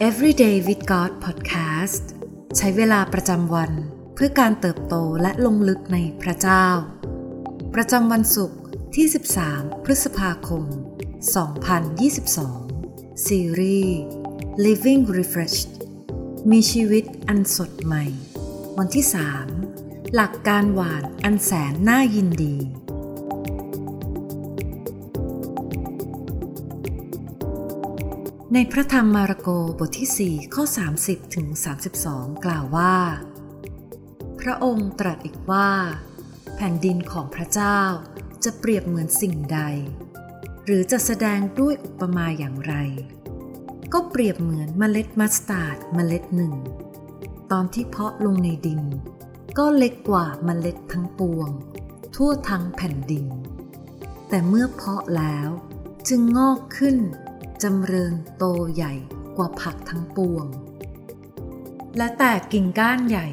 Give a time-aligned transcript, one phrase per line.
[0.00, 2.04] Everyday with God Podcast
[2.56, 3.72] ใช้เวลาประจำวัน
[4.14, 6.66] เพื่อการเติบโตและลงลึกในพระเจ้า
[7.74, 8.58] ประจำวันศุกร์
[8.94, 9.06] ที่
[9.46, 10.64] 13 พฤษภาคม
[11.94, 13.98] 2022 ซีรีส์
[14.66, 15.72] Living Refreshed
[16.50, 18.04] มีชีวิตอันสดใหม่
[18.78, 19.06] วันที่
[19.60, 22.56] 3 หลักการหวานอันแสนน่ายินดี
[28.58, 29.48] ในพระธรรมมาระโก
[29.78, 30.64] บทที่ 4 ข้อ
[30.98, 31.48] 30ถึง
[31.96, 32.96] 32 กล่าวว่า
[34.40, 35.70] พระองค์ตรัสอีกว่า
[36.56, 37.80] แผ่นดินของพระเจ้า
[38.44, 39.60] จะเปรียบเหมือนสิ่งใด
[40.64, 42.74] หรือจะแสดงด้วยอุปมาอย่างไร
[43.92, 46.54] ก็เปรียบเหมือนเมล็ดมัสตาร์ดเมล็ดหนึ่ง
[47.52, 48.82] ตอนที่เพาะลงในดิน
[49.58, 51.50] ก็เล็กกว่าเมล็ดทั้งปวง
[52.14, 53.26] ทั่วทั้งแผ่นดิน
[54.28, 55.48] แต่เมื่อเพาะแล้ว
[56.08, 56.98] จึงงอกขึ้น
[57.62, 58.94] จำเริญโตใหญ่
[59.36, 60.46] กว่าผักทั้งปวง
[61.96, 63.28] และแตกกิ่งก้านใหญ่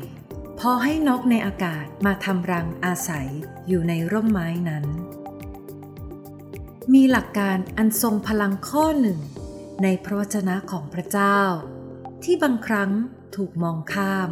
[0.60, 3.28] พอให้นกในอากาศมาทำรังอาศัย
[3.68, 4.86] อยู่ในร่มไม้นั้น
[6.94, 9.20] มีหลักการอันทรงพลังข้อหนึ่ง
[9.84, 11.40] ในพระวจนะของพระเจ้า
[12.24, 12.92] ที่บางครั้ง
[13.36, 14.30] ถูกมองข้าม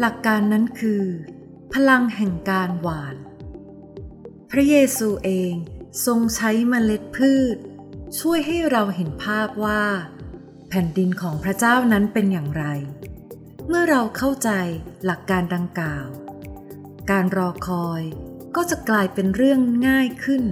[0.00, 1.04] หลักการนั้นคือ
[1.72, 3.16] พลังแห่งการหวาน
[4.50, 5.54] พระเยซูเอง
[6.06, 7.56] ทรงใช้เมล็ดพืช
[8.16, 9.84] ช่วยให้เราเห็นภาพว่า
[10.68, 12.64] แผ่นดินของพระเจ้านั้นเป็นอย่างไร
[13.68, 14.50] เมื่อเราเข้าใจ
[15.04, 16.08] หลักการดังกล่าว
[17.10, 18.02] การรอคอย
[18.56, 20.44] ก็จะกลายเป็นเรื่องง่ายขึ้น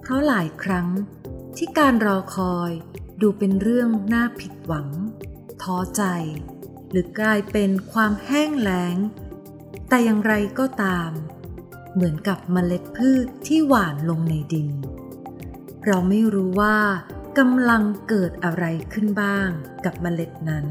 [0.00, 0.88] เพราะหลายครั้ง
[1.56, 2.70] ที่การรอคอย
[3.20, 4.88] ดูเป็นเรื่องน่าผิดหวัง
[5.62, 6.02] ท้อใจ
[6.90, 8.96] หรือกลายเป็นความแห้งแล้ง
[9.88, 11.10] แต่อย่างไรก็ตาม
[11.94, 14.68] เหมือนกับเมล็ดพืชที่หว่านลงในดิน
[15.90, 16.78] เราไม่รู้ว่า
[17.38, 19.48] กำลังเกิดอะไรขึ้นบ้าง
[19.84, 20.66] กับเมล็ดนั้น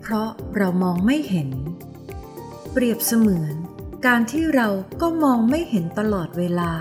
[0.00, 1.50] เพราะเรามองไม่เห็น
[2.72, 3.54] เปรียบเสมือน
[4.06, 4.68] การที่เรา
[5.02, 6.72] ก็มองไม่เห็นตลอดเวลา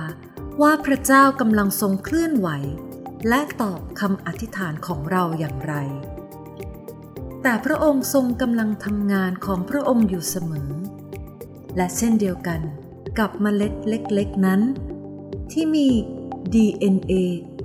[0.61, 2.49] ว่าพระเจ้ากำลังทรงเคลื่อนไหว
[3.27, 5.75] และตอบคำอธิษฐานของเราอย่างไร
[7.41, 10.71] แต่พระองค์ทรงกำลังทำงานของพระองค์อยู่เสมอ
[11.75, 12.61] และเช่นเดียวกัน
[13.19, 14.61] กับเมล็ดเล็กๆนั้น
[15.51, 15.89] ที่มี
[16.53, 17.13] DNA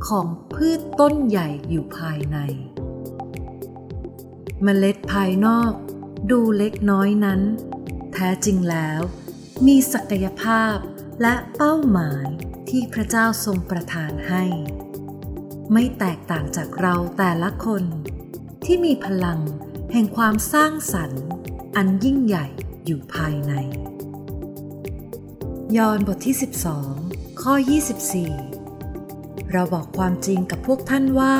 [0.06, 2.38] ของพืชต้นใหญ่อยู่ภายใน
[4.62, 5.72] เมล็ดภายนอก
[6.30, 7.40] ดูเล็กน้อยนั้น
[8.12, 9.00] แท้จริงแล้ว
[9.66, 10.76] มีศักยภาพ
[11.22, 12.26] และเป้าหมาย
[12.68, 14.44] ที่พระเจ้าทรงประทานให้
[15.72, 17.84] ไม่แตกต่างจากเราแต่ละคน
[18.64, 19.40] ที่มีพลัง
[19.92, 21.24] แห่งความสร้างสรรค์
[21.76, 22.46] อันยิ่งใหญ่
[22.84, 23.52] อยู่ภายใน
[25.76, 26.36] ยอห์นบทที่
[26.74, 27.01] 12
[27.40, 27.54] ข้อ
[28.72, 31.36] 24 เราบอกความจริงกับพวกท่านว่า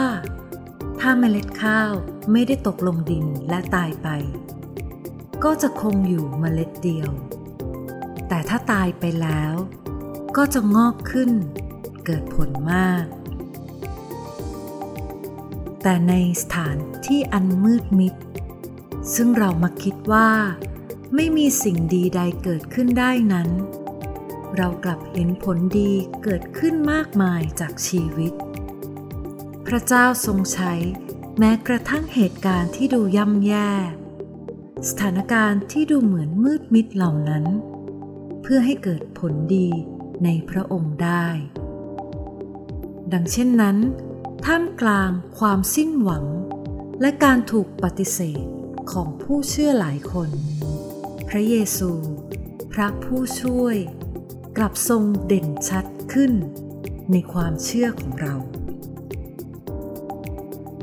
[1.01, 1.93] ถ้าเมล็ดข้าว
[2.33, 4.09] ไม่ได้ตกลงดินและตายไป
[5.45, 7.11] ก็จะคงอยู่เมล็ดเดียว
[8.29, 9.55] แต่ถ้าตายไปแล้ว
[10.37, 11.31] ก็จะงอกขึ้น
[12.05, 13.05] เกิดผลมาก
[15.83, 16.77] แต่ในสถาน
[17.07, 18.15] ที่อันมืดมิด
[19.15, 20.31] ซึ่งเรามาคิดว่า
[21.15, 23.49] ไม่มีสิ่งดีใดเกิดขึ้นได้นั้น
[24.57, 25.93] เรากลับเห็นผลดี
[26.23, 28.33] เกิดขึ้นมากมายจากชีวิต
[29.67, 30.73] พระเจ้าทรงใช้
[31.39, 33.71] แม้กระทั่งเหตุการณ์ที่ดูย่ำแย่
[34.89, 37.45] สถานการณ์ที่ดูเหมือนมืดมิดเหล่านั้น
[38.43, 39.69] เพื่อให้เกิดผลดี
[40.25, 41.27] ในพระองค์ได้
[43.13, 43.77] ดังเช่นนั้น
[44.45, 46.25] ท่ามกลางความสิ้นหวัง
[47.01, 48.45] และการถูกปฏิเสธ
[48.93, 50.31] ของผู้เชื่อหลายคน
[51.29, 51.91] พระเยซู
[52.73, 53.77] พระผู้ช่วย
[54.57, 56.33] กลับทรงเด่นชัดขึ้น
[57.13, 58.35] ในความเชื่อของเรา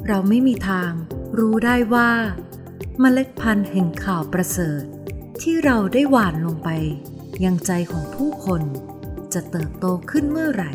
[0.07, 0.91] เราไม่มีทาง
[1.37, 2.11] รู้ได้ว่า
[2.99, 4.83] เมล็ดพันธุ์แห่งข่าวประเสริฐ
[5.41, 6.69] ที่เราได้หว่านลงไป
[7.43, 8.61] ยังใจของผู้คน
[9.33, 10.73] จะเติบโตขึ้นเมื่อไหร่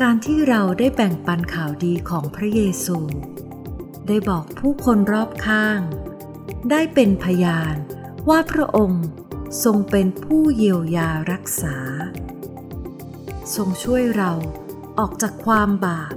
[0.00, 2.98] การที่เราได้แบ่งปันข่าวดีของพระเยซู
[4.08, 5.80] ได้บอกผู้คนรอบข้าง
[6.70, 7.74] ได้เป็นพยาน
[8.28, 9.04] ว่าพระองค์
[9.64, 11.76] ทรงเป็นผู้เยียวยารักษา
[13.54, 14.32] ทรงช่วยเรา
[14.98, 16.14] ออกจากความบาป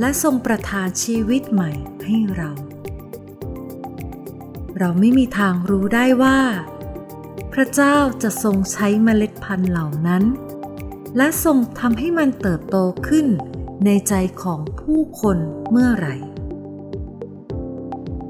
[0.00, 1.72] และทรงประทานชีวิตใหม่
[2.04, 2.50] ให้เรา
[4.78, 6.38] เราไม่มีทางรู้ได้ว่า
[7.52, 10.24] พระเจ้าจะทรงใช้เมล็ดพันธุ์เหล่านั้น
[11.16, 12.76] และทรงทำให้มันเติบโต
[13.08, 13.26] ขึ้น
[13.84, 15.38] ในใจของผู้คน
[15.70, 16.16] เมื่อไหร่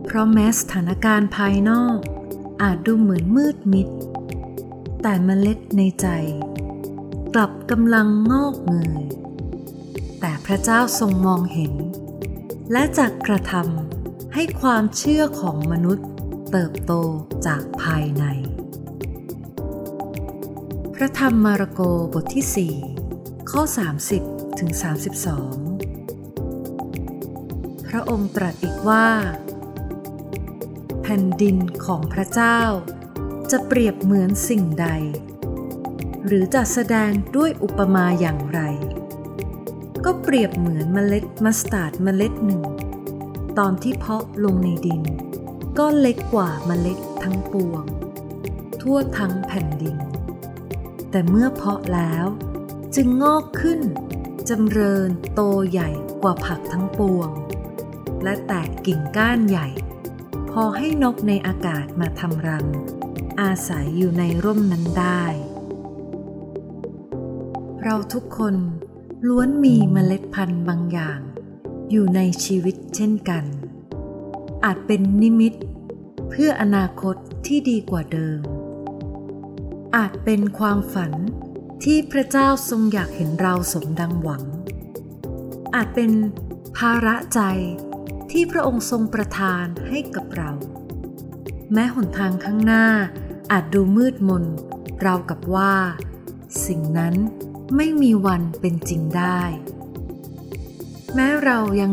[0.04, 1.98] เพราะแม้สถานการณ์ภายนอก
[2.62, 3.88] อาจดูเหมือนมืดมิด
[5.02, 6.06] แต่เมล็ดในใจ
[7.34, 9.04] กลับกำลังงอกเงย
[10.20, 11.74] แต่พระเจ้าทรงมองเห็น
[12.72, 16.08] และจักกระทำให้ความเชื่อของมนุษย์
[16.50, 16.92] เติบโต
[17.46, 18.24] จากภายใน
[20.94, 21.80] พระธรรมมาระโก
[22.12, 22.72] บทที่
[23.04, 23.62] 4 ข้อ
[24.10, 24.72] 30ถึง32
[27.88, 29.06] พระองค์ตรัสอีกว่า
[31.14, 32.60] แผ่นดินของพระเจ้า
[33.50, 34.88] จะเปรียบเหมือนสิ่งใด
[36.26, 38.60] หรือจะแสดงด้วยอุปมาอย่างไร
[40.04, 42.62] ก็เปรียบเหมือนเมล็ดมัสตาร์ดเมล็ดหนึ่ง
[43.58, 45.02] ตอนที่เพาะลงในดิน
[45.78, 47.84] ก็เล็กกว่าเมล็ดทั้งปวง
[48.80, 49.96] ทั่วทั้งแผ่นดิน
[51.10, 52.26] แต่เมื่อเพาะแล้ว
[52.94, 53.80] จึงงอกขึ้น
[54.48, 55.40] จำเริญโต
[55.70, 55.90] ใหญ่
[56.22, 57.30] กว่าผักทั้งปวง
[58.22, 59.68] และแตกกิ่งก้านใหญ่
[60.54, 62.66] พอให้นกในอากาศมาทำรัง
[63.40, 65.22] อาศัยอยู่ในร่มนั้นได้
[67.82, 68.54] เราทุกคน
[69.28, 71.20] ล้วนมีเมล็ดพันธุ์บางอย่าง
[71.90, 73.44] อยู่ในชีวิตเช่นกัน
[74.64, 75.54] อาจเป็นนิมิต
[76.28, 78.40] เพื่ออนาคตที่ดีกว่าเดิม
[79.96, 81.12] อาจเป็นความฝัน
[81.84, 84.42] ที่พระเจ้าทรงอยากเห็นเราสมดังหวัง
[85.74, 86.10] อาจเป็น
[86.76, 87.40] ภาระใจ
[88.30, 90.52] ที่พระองค์ทรงประทานให้กับเรา
[91.72, 92.86] แม้หนทางข้างหน้า
[93.52, 94.44] อาจดูมืดมน
[95.02, 95.74] เรากับว่า
[96.66, 97.14] สิ่งนั้น
[97.76, 99.40] ไม่มีวันเป็นจริงได้
[101.14, 101.92] แม้เรายัง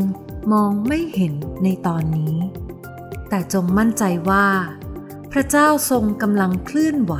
[0.51, 2.35] มองไม่เห็นในตอนนี้
[3.29, 4.47] แต่จงมั่นใจว่า
[5.31, 7.15] พระเจ้าทรงกำลังเคลื่อนไหว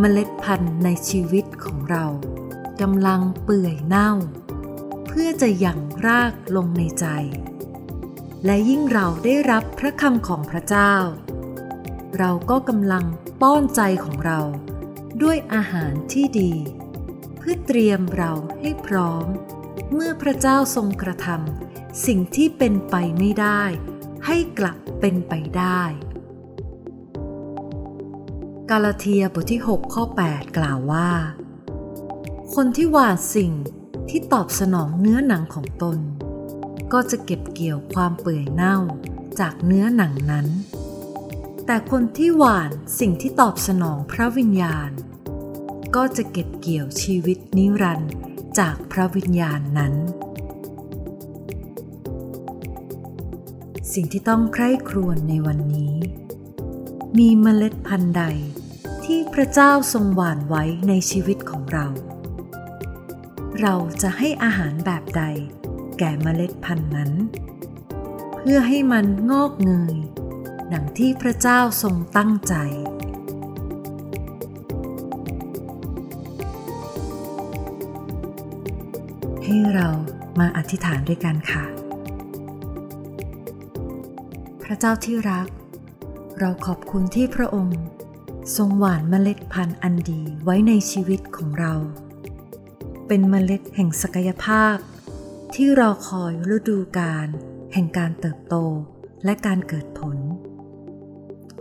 [0.00, 2.04] เมล็ดพันธุ์ในชีวิตของเรา
[2.80, 4.12] กำลังเปื่อยเน่า
[5.06, 7.06] เพื่อจะหยั่งรากลงในใจ
[8.44, 10.94] และยิ่งเราได้รับพระคำของพระเจ้า
[12.18, 13.04] เราก็กำลัง
[13.40, 14.40] ป้อนใจของเรา
[15.22, 16.52] ด้วยอาหารที่ดี
[17.38, 19.26] เพื่อเตรียมเราให้พร้อม
[19.92, 23.62] เมื่อพระเจ้าทรงกระทำสิ่งที่เป็นไปไม่ได้
[24.26, 25.82] ให้กลับเป็นไปได้
[28.70, 31.10] กาลาเทียบทที่ 6 ข้อ 8 กล่าวว่า
[32.54, 33.52] คนที่หวานสิ่ง
[34.08, 35.98] ที่ตอบสนองเนื้อหนังของตน
[36.92, 38.76] ก็จะเก็บเกี่ยวความเปื่อยเน่า
[39.40, 40.46] จากเนื้อหนังนั้น
[41.66, 44.90] แต่คนที่หวานสิ่งที่ตอบสนองพระวิญญาณ
[45.96, 48.12] ก็จะเก็บเกี่ยวชีวิตนิรันดร์
[48.58, 49.94] จากพระวิญญาณนั้น
[53.92, 55.94] สิ่งที่ต้องใคร่ครวญในวันนี้
[57.18, 58.24] มีเมล็ดพันธุ์ใด
[59.04, 61.86] ที่พระเจ้าทรงหว่านไว้ในชีวิตของเรา
[63.60, 65.22] เราจะให้อาหารแบบใด
[65.98, 67.10] แก่เมล็ดพันธุ์นั้น
[68.36, 69.96] เพื่อให้มันงอกเงย
[70.72, 72.54] ดังที่พระเจ้าทรงตั้งใจ
[79.44, 79.88] ให้เรา
[80.38, 81.64] มาอธิษฐานด้วยกันค่ะ
[84.62, 85.48] พระเจ้าที่รัก
[86.38, 87.80] เราขอบคุณที่พระองค์
[88.56, 91.74] ทรงหว่านเมล็ดพันธุ์อันดีไว้ในชีวิตของเรา
[93.06, 94.76] เป็นเมล็ดแห่งศักยภาพ
[95.58, 97.28] ที่รอคอยฤดูกาล
[97.72, 98.54] แห่งการเติบโต
[99.24, 100.18] และการเกิดผล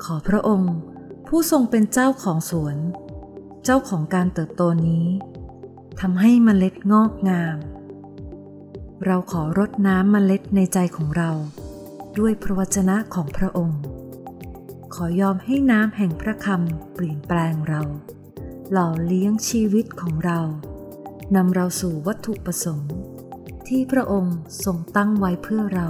[0.03, 0.75] ขอพระองค์
[1.27, 2.77] ผู้ทรงเป็นเจ้าของสวน
[3.63, 5.05] เจ้าของการเติบโตนี้
[6.01, 7.57] ทำให้มเมล็ดงอกงาม
[9.05, 11.31] เราขอรดน้ำมเมล็ดในใจของเรา
[12.19, 13.81] ด้วยพระวจนะของพระองค์
[14.93, 17.81] ขอยอมให้น้ำแห่งพระคำเปลี่ยนแปลงเรา
[18.71, 20.39] หล่อเลี้ยงชีวิตของเรา
[21.36, 22.91] นำเราสู่วัตถุประสงค์
[23.75, 25.89] ที่พระองค์ทรงตั้งไว้เพื่อเรา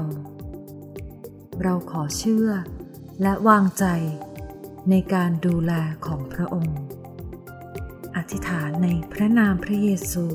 [1.63, 2.49] เราขอเชื่อ
[3.21, 3.85] และวางใจ
[4.89, 5.73] ในการดูแล
[6.05, 6.79] ของพระองค์
[8.15, 10.25] อธิษฐานในพระนามพระเยซู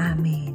[0.00, 0.52] อาเมน